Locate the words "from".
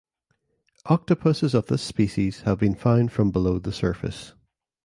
3.11-3.29